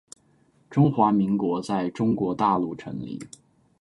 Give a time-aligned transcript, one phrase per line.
[0.67, 3.19] 中华民国在中国大陆成立